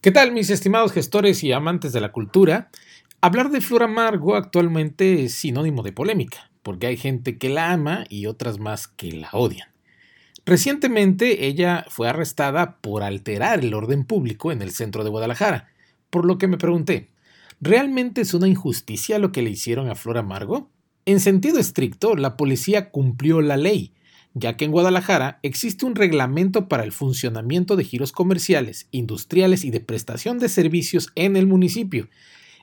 ¿Qué 0.00 0.12
tal 0.12 0.30
mis 0.30 0.48
estimados 0.50 0.92
gestores 0.92 1.42
y 1.42 1.50
amantes 1.50 1.92
de 1.92 2.00
la 2.00 2.12
cultura? 2.12 2.70
Hablar 3.20 3.50
de 3.50 3.60
Flor 3.60 3.82
Amargo 3.82 4.36
actualmente 4.36 5.24
es 5.24 5.34
sinónimo 5.34 5.82
de 5.82 5.90
polémica, 5.90 6.52
porque 6.62 6.86
hay 6.86 6.96
gente 6.96 7.36
que 7.36 7.48
la 7.48 7.72
ama 7.72 8.04
y 8.08 8.26
otras 8.26 8.60
más 8.60 8.86
que 8.86 9.10
la 9.10 9.28
odian. 9.32 9.68
Recientemente 10.46 11.46
ella 11.46 11.84
fue 11.88 12.08
arrestada 12.08 12.76
por 12.76 13.02
alterar 13.02 13.58
el 13.64 13.74
orden 13.74 14.04
público 14.04 14.52
en 14.52 14.62
el 14.62 14.70
centro 14.70 15.02
de 15.02 15.10
Guadalajara, 15.10 15.68
por 16.10 16.24
lo 16.24 16.38
que 16.38 16.46
me 16.46 16.58
pregunté, 16.58 17.08
¿realmente 17.60 18.20
es 18.20 18.34
una 18.34 18.46
injusticia 18.46 19.18
lo 19.18 19.32
que 19.32 19.42
le 19.42 19.50
hicieron 19.50 19.90
a 19.90 19.96
Flor 19.96 20.18
Amargo? 20.18 20.70
En 21.06 21.18
sentido 21.18 21.58
estricto, 21.58 22.14
la 22.14 22.36
policía 22.36 22.92
cumplió 22.92 23.40
la 23.40 23.56
ley, 23.56 23.94
ya 24.34 24.56
que 24.56 24.64
en 24.64 24.72
Guadalajara 24.72 25.38
existe 25.42 25.86
un 25.86 25.94
reglamento 25.94 26.68
para 26.68 26.84
el 26.84 26.92
funcionamiento 26.92 27.76
de 27.76 27.84
giros 27.84 28.12
comerciales, 28.12 28.88
industriales 28.90 29.64
y 29.64 29.70
de 29.70 29.80
prestación 29.80 30.38
de 30.38 30.48
servicios 30.48 31.08
en 31.14 31.36
el 31.36 31.46
municipio. 31.46 32.08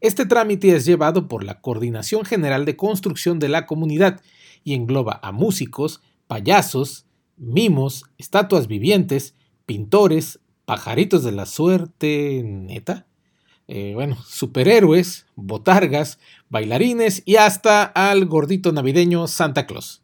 Este 0.00 0.26
trámite 0.26 0.74
es 0.74 0.84
llevado 0.84 1.28
por 1.28 1.44
la 1.44 1.60
Coordinación 1.60 2.24
General 2.24 2.64
de 2.64 2.76
Construcción 2.76 3.38
de 3.38 3.48
la 3.48 3.66
Comunidad 3.66 4.20
y 4.64 4.74
engloba 4.74 5.20
a 5.22 5.32
músicos, 5.32 6.02
payasos, 6.26 7.06
mimos, 7.36 8.04
estatuas 8.18 8.66
vivientes, 8.66 9.34
pintores, 9.64 10.40
pajaritos 10.64 11.24
de 11.24 11.32
la 11.32 11.46
suerte 11.46 12.42
neta, 12.44 13.06
eh, 13.68 13.92
bueno, 13.94 14.18
superhéroes, 14.26 15.26
botargas, 15.34 16.18
bailarines 16.48 17.22
y 17.24 17.36
hasta 17.36 17.84
al 17.84 18.26
gordito 18.26 18.72
navideño 18.72 19.26
Santa 19.28 19.66
Claus. 19.66 20.01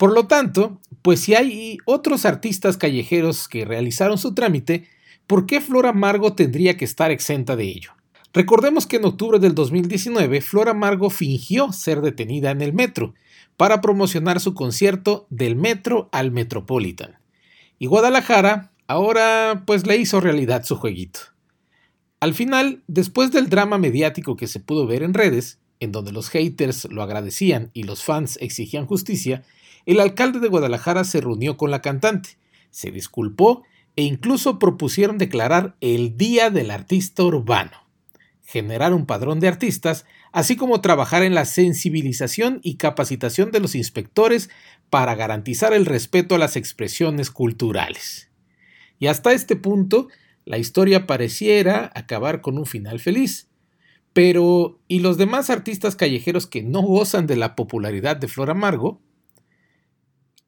Por 0.00 0.14
lo 0.14 0.26
tanto, 0.26 0.80
pues 1.02 1.20
si 1.20 1.34
hay 1.34 1.76
otros 1.84 2.24
artistas 2.24 2.78
callejeros 2.78 3.48
que 3.48 3.66
realizaron 3.66 4.16
su 4.16 4.32
trámite, 4.32 4.88
¿por 5.26 5.44
qué 5.44 5.60
Flor 5.60 5.84
Amargo 5.84 6.32
tendría 6.32 6.78
que 6.78 6.86
estar 6.86 7.10
exenta 7.10 7.54
de 7.54 7.64
ello? 7.64 7.90
Recordemos 8.32 8.86
que 8.86 8.96
en 8.96 9.04
octubre 9.04 9.38
del 9.38 9.54
2019 9.54 10.40
Flor 10.40 10.70
Amargo 10.70 11.10
fingió 11.10 11.70
ser 11.74 12.00
detenida 12.00 12.50
en 12.50 12.62
el 12.62 12.72
metro 12.72 13.12
para 13.58 13.82
promocionar 13.82 14.40
su 14.40 14.54
concierto 14.54 15.26
del 15.28 15.54
metro 15.54 16.08
al 16.12 16.30
Metropolitan. 16.30 17.18
Y 17.78 17.84
Guadalajara 17.84 18.72
ahora 18.86 19.64
pues 19.66 19.86
le 19.86 19.98
hizo 19.98 20.18
realidad 20.22 20.64
su 20.64 20.76
jueguito. 20.76 21.20
Al 22.20 22.32
final, 22.32 22.82
después 22.86 23.32
del 23.32 23.50
drama 23.50 23.76
mediático 23.76 24.34
que 24.34 24.46
se 24.46 24.60
pudo 24.60 24.86
ver 24.86 25.02
en 25.02 25.12
redes, 25.12 25.60
en 25.80 25.92
donde 25.92 26.12
los 26.12 26.28
haters 26.28 26.86
lo 26.90 27.02
agradecían 27.02 27.70
y 27.72 27.82
los 27.82 28.04
fans 28.04 28.38
exigían 28.40 28.86
justicia, 28.86 29.42
el 29.86 30.00
alcalde 30.00 30.38
de 30.38 30.48
Guadalajara 30.48 31.04
se 31.04 31.20
reunió 31.20 31.56
con 31.56 31.70
la 31.70 31.80
cantante, 31.80 32.38
se 32.70 32.90
disculpó 32.90 33.64
e 33.96 34.02
incluso 34.02 34.58
propusieron 34.58 35.18
declarar 35.18 35.76
el 35.80 36.16
Día 36.16 36.50
del 36.50 36.70
Artista 36.70 37.24
Urbano, 37.24 37.88
generar 38.44 38.94
un 38.94 39.06
padrón 39.06 39.40
de 39.40 39.48
artistas, 39.48 40.06
así 40.32 40.56
como 40.56 40.80
trabajar 40.80 41.22
en 41.22 41.34
la 41.34 41.44
sensibilización 41.44 42.60
y 42.62 42.76
capacitación 42.76 43.50
de 43.50 43.60
los 43.60 43.74
inspectores 43.74 44.50
para 44.90 45.14
garantizar 45.14 45.72
el 45.72 45.86
respeto 45.86 46.34
a 46.34 46.38
las 46.38 46.56
expresiones 46.56 47.30
culturales. 47.30 48.30
Y 48.98 49.06
hasta 49.06 49.32
este 49.32 49.56
punto, 49.56 50.08
la 50.44 50.58
historia 50.58 51.06
pareciera 51.06 51.90
acabar 51.94 52.40
con 52.40 52.58
un 52.58 52.66
final 52.66 53.00
feliz. 53.00 53.49
Pero, 54.12 54.80
¿y 54.88 55.00
los 55.00 55.18
demás 55.18 55.50
artistas 55.50 55.94
callejeros 55.94 56.46
que 56.46 56.62
no 56.62 56.82
gozan 56.82 57.26
de 57.26 57.36
la 57.36 57.54
popularidad 57.54 58.16
de 58.16 58.28
Flor 58.28 58.50
Amargo? 58.50 59.00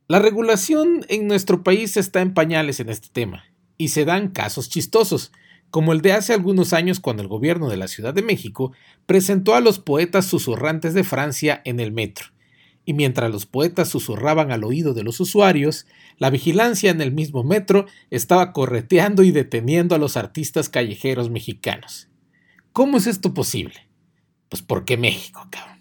La 0.08 0.18
regulación 0.18 1.06
en 1.08 1.28
nuestro 1.28 1.62
país 1.62 1.96
está 1.96 2.20
en 2.20 2.34
pañales 2.34 2.80
en 2.80 2.88
este 2.88 3.08
tema, 3.12 3.44
y 3.78 3.88
se 3.88 4.04
dan 4.04 4.28
casos 4.28 4.68
chistosos, 4.68 5.32
como 5.70 5.92
el 5.92 6.02
de 6.02 6.12
hace 6.12 6.34
algunos 6.34 6.72
años 6.72 7.00
cuando 7.00 7.22
el 7.22 7.28
gobierno 7.28 7.70
de 7.70 7.78
la 7.78 7.88
Ciudad 7.88 8.12
de 8.12 8.22
México 8.22 8.72
presentó 9.06 9.54
a 9.54 9.60
los 9.60 9.78
poetas 9.78 10.26
susurrantes 10.26 10.92
de 10.92 11.04
Francia 11.04 11.62
en 11.64 11.80
el 11.80 11.92
metro, 11.92 12.26
y 12.84 12.94
mientras 12.94 13.30
los 13.30 13.46
poetas 13.46 13.88
susurraban 13.88 14.50
al 14.50 14.64
oído 14.64 14.92
de 14.92 15.04
los 15.04 15.20
usuarios, 15.20 15.86
la 16.18 16.30
vigilancia 16.30 16.90
en 16.90 17.00
el 17.00 17.12
mismo 17.12 17.44
metro 17.44 17.86
estaba 18.10 18.52
correteando 18.52 19.22
y 19.22 19.30
deteniendo 19.30 19.94
a 19.94 19.98
los 19.98 20.16
artistas 20.16 20.68
callejeros 20.68 21.30
mexicanos. 21.30 22.08
¿Cómo 22.72 22.96
es 22.96 23.06
esto 23.06 23.34
posible? 23.34 23.88
Pues 24.48 24.62
porque 24.62 24.96
México, 24.96 25.46
cabrón. 25.50 25.72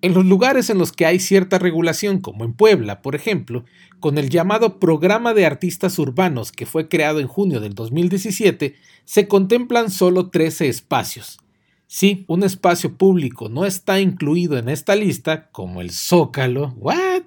En 0.00 0.14
los 0.14 0.24
lugares 0.24 0.68
en 0.68 0.78
los 0.78 0.92
que 0.92 1.06
hay 1.06 1.20
cierta 1.20 1.58
regulación, 1.58 2.20
como 2.20 2.44
en 2.44 2.54
Puebla, 2.54 3.02
por 3.02 3.14
ejemplo, 3.14 3.64
con 4.00 4.18
el 4.18 4.30
llamado 4.30 4.80
Programa 4.80 5.32
de 5.32 5.46
Artistas 5.46 5.98
Urbanos 5.98 6.50
que 6.50 6.66
fue 6.66 6.88
creado 6.88 7.20
en 7.20 7.28
junio 7.28 7.60
del 7.60 7.74
2017, 7.74 8.74
se 9.04 9.28
contemplan 9.28 9.90
solo 9.90 10.30
13 10.30 10.68
espacios. 10.68 11.38
Si 11.86 12.24
un 12.26 12.42
espacio 12.42 12.96
público 12.96 13.48
no 13.48 13.64
está 13.64 14.00
incluido 14.00 14.58
en 14.58 14.68
esta 14.68 14.96
lista, 14.96 15.50
como 15.50 15.80
el 15.80 15.90
Zócalo, 15.90 16.74
¿what? 16.78 17.24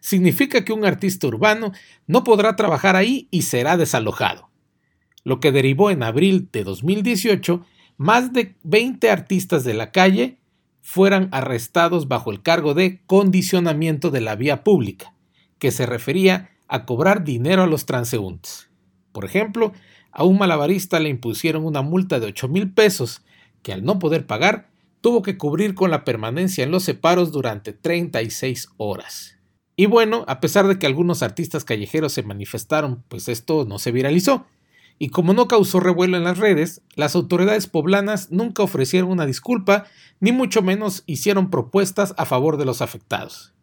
Significa 0.00 0.64
que 0.64 0.72
un 0.72 0.84
artista 0.84 1.26
urbano 1.26 1.72
no 2.06 2.24
podrá 2.24 2.56
trabajar 2.56 2.96
ahí 2.96 3.28
y 3.30 3.42
será 3.42 3.76
desalojado. 3.76 4.50
Lo 5.24 5.40
que 5.40 5.52
derivó 5.52 5.90
en 5.90 6.02
abril 6.02 6.48
de 6.52 6.64
2018 6.64 7.64
más 7.96 8.32
de 8.32 8.56
20 8.62 9.10
artistas 9.10 9.64
de 9.64 9.74
la 9.74 9.90
calle 9.90 10.38
fueran 10.82 11.28
arrestados 11.32 12.08
bajo 12.08 12.30
el 12.30 12.42
cargo 12.42 12.74
de 12.74 13.00
condicionamiento 13.06 14.10
de 14.10 14.20
la 14.20 14.36
vía 14.36 14.62
pública, 14.62 15.14
que 15.58 15.70
se 15.70 15.86
refería 15.86 16.50
a 16.68 16.84
cobrar 16.84 17.24
dinero 17.24 17.62
a 17.62 17.66
los 17.66 17.86
transeúntes. 17.86 18.68
Por 19.12 19.24
ejemplo, 19.24 19.72
a 20.12 20.24
un 20.24 20.38
malabarista 20.38 21.00
le 21.00 21.08
impusieron 21.08 21.64
una 21.64 21.82
multa 21.82 22.20
de 22.20 22.26
8 22.26 22.48
mil 22.48 22.72
pesos, 22.72 23.22
que 23.62 23.72
al 23.72 23.82
no 23.84 23.98
poder 23.98 24.26
pagar, 24.26 24.68
tuvo 25.00 25.22
que 25.22 25.38
cubrir 25.38 25.74
con 25.74 25.90
la 25.90 26.04
permanencia 26.04 26.64
en 26.64 26.70
los 26.70 26.84
separos 26.84 27.32
durante 27.32 27.72
36 27.72 28.68
horas. 28.76 29.38
Y 29.76 29.86
bueno, 29.86 30.24
a 30.28 30.40
pesar 30.40 30.66
de 30.66 30.78
que 30.78 30.86
algunos 30.86 31.22
artistas 31.22 31.64
callejeros 31.64 32.12
se 32.12 32.22
manifestaron, 32.22 33.02
pues 33.08 33.28
esto 33.28 33.64
no 33.64 33.78
se 33.78 33.90
viralizó, 33.90 34.46
y 34.98 35.08
como 35.08 35.34
no 35.34 35.48
causó 35.48 35.80
revuelo 35.80 36.16
en 36.16 36.24
las 36.24 36.38
redes, 36.38 36.82
las 36.94 37.14
autoridades 37.14 37.66
poblanas 37.66 38.30
nunca 38.30 38.62
ofrecieron 38.62 39.10
una 39.10 39.26
disculpa, 39.26 39.86
ni 40.20 40.32
mucho 40.32 40.62
menos 40.62 41.02
hicieron 41.06 41.50
propuestas 41.50 42.14
a 42.16 42.24
favor 42.24 42.56
de 42.56 42.64
los 42.64 42.80
afectados. 42.80 43.54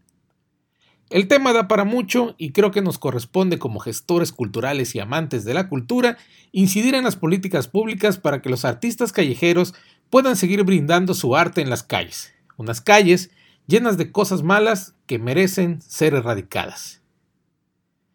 El 1.09 1.27
tema 1.27 1.51
da 1.51 1.67
para 1.67 1.83
mucho 1.83 2.35
y 2.37 2.51
creo 2.51 2.71
que 2.71 2.81
nos 2.81 2.97
corresponde 2.97 3.59
como 3.59 3.81
gestores 3.81 4.31
culturales 4.31 4.95
y 4.95 4.99
amantes 4.99 5.43
de 5.43 5.53
la 5.53 5.67
cultura 5.67 6.17
incidir 6.53 6.95
en 6.95 7.03
las 7.03 7.17
políticas 7.17 7.67
públicas 7.67 8.17
para 8.17 8.41
que 8.41 8.49
los 8.49 8.63
artistas 8.63 9.11
callejeros 9.11 9.73
puedan 10.09 10.37
seguir 10.37 10.63
brindando 10.63 11.13
su 11.13 11.35
arte 11.35 11.61
en 11.61 11.69
las 11.69 11.83
calles, 11.83 12.33
unas 12.55 12.79
calles 12.79 13.29
llenas 13.67 13.97
de 13.97 14.11
cosas 14.11 14.41
malas 14.41 14.95
que 15.05 15.19
merecen 15.19 15.81
ser 15.81 16.13
erradicadas. 16.13 17.00